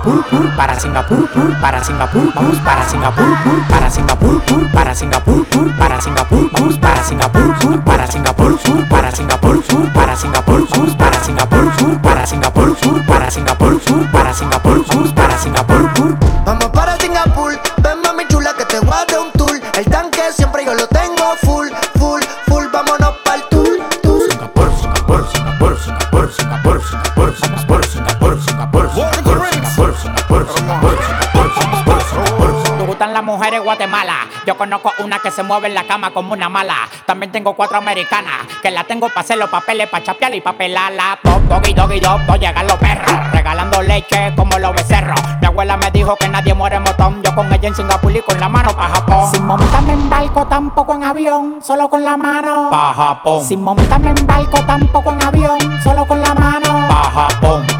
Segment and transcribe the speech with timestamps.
[0.00, 1.28] Singapur, para Singapur,
[1.60, 3.36] para Singapur, vamos para Singapur,
[3.68, 4.42] para Singapur,
[4.72, 5.46] para Singapur,
[5.76, 8.58] para Singapur, vamos para Singapur, para Singapur,
[8.88, 12.80] para Singapur, para Singapur, para Singapur, para Singapur,
[13.10, 16.18] para Singapur, para Singapur, para Singapur.
[16.46, 19.60] Vamos para Singapur, ven mami chula que te dar un tour.
[19.74, 22.64] El tanque siempre yo lo tengo full, full, full.
[22.72, 24.22] Vámonos pa'l tour, tour.
[24.30, 26.49] Singapur, Singapur, Singapur, Singapur, Singapur, Singapur,
[33.00, 34.28] gustan las mujeres Guatemala.
[34.46, 36.86] Yo conozco una que se mueve en la cama como una mala.
[37.06, 41.18] También tengo cuatro americanas que la tengo para hacer los papeles, para chapear y papelarla.
[41.22, 43.32] Top, doggy, doggy, dog, dog, llegan los perros.
[43.32, 45.18] Regalando leche como los becerros.
[45.40, 47.22] Mi abuela me dijo que nadie muere en botón.
[47.22, 49.30] Yo con ella en Singapur y con la mano pa' Japón.
[49.32, 52.68] Sin montarme en barco, tampoco en avión, solo con la mano.
[52.70, 53.42] Pa' Japón.
[53.42, 56.86] Sin montarme en barco, tampoco en avión, solo con la mano.
[56.86, 57.79] Pa' Japón.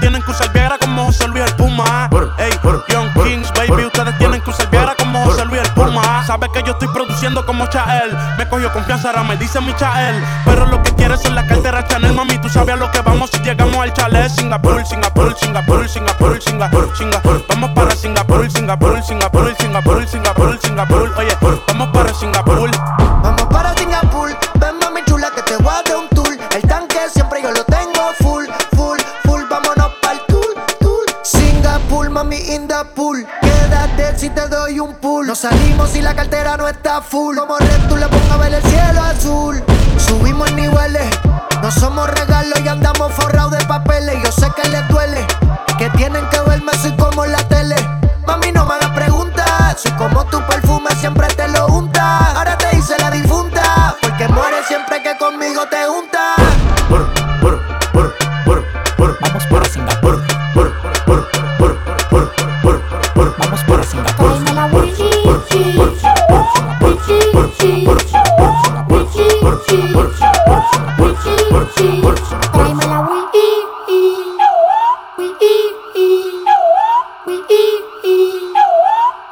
[7.05, 8.15] produciendo como Chael.
[8.37, 10.23] Me cogió confianza, ahora me dice mi Chael.
[10.45, 12.37] Pero lo que quieres es la cartera Chanel, mami.
[12.37, 14.29] Tú sabes a lo que vamos si llegamos al chalet.
[14.29, 17.45] Singapur, Singapur, Singapur, Singapur, Singapur, Singapur.
[17.47, 21.13] Vamos para Singapur, Singapur, Singapur, Singapur, Singapur, Singapur.
[21.17, 21.89] Oye, vamos
[35.31, 37.37] Nos salimos si la cartera no está full.
[37.37, 39.63] Como red tú le pongo a ver el cielo azul.
[39.97, 41.09] Subimos en niveles,
[41.61, 44.17] no somos regalos y andamos forrados de papeles.
[44.25, 45.25] Yo sé que les duele,
[45.77, 48.00] que tienen que verme soy como la tele.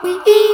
[0.04, 0.49] we